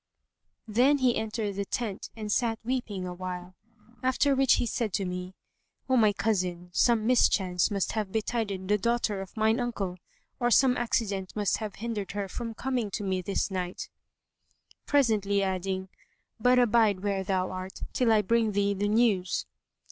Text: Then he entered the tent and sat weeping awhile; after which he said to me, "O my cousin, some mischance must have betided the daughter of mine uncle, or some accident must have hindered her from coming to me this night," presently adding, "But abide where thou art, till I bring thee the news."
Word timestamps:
Then 0.67 0.97
he 0.97 1.15
entered 1.15 1.53
the 1.57 1.63
tent 1.65 2.09
and 2.15 2.31
sat 2.31 2.57
weeping 2.63 3.05
awhile; 3.05 3.53
after 4.01 4.33
which 4.33 4.53
he 4.53 4.65
said 4.65 4.93
to 4.93 5.05
me, 5.05 5.35
"O 5.87 5.95
my 5.95 6.11
cousin, 6.11 6.71
some 6.73 7.05
mischance 7.05 7.69
must 7.69 7.91
have 7.91 8.11
betided 8.11 8.67
the 8.67 8.79
daughter 8.79 9.21
of 9.21 9.37
mine 9.37 9.59
uncle, 9.59 9.97
or 10.39 10.49
some 10.49 10.75
accident 10.75 11.35
must 11.35 11.57
have 11.57 11.75
hindered 11.75 12.13
her 12.13 12.27
from 12.27 12.55
coming 12.55 12.89
to 12.89 13.03
me 13.03 13.21
this 13.21 13.51
night," 13.51 13.89
presently 14.87 15.43
adding, 15.43 15.87
"But 16.39 16.57
abide 16.57 17.01
where 17.01 17.23
thou 17.23 17.51
art, 17.51 17.81
till 17.93 18.11
I 18.11 18.23
bring 18.23 18.53
thee 18.53 18.73
the 18.73 18.89
news." 18.89 19.45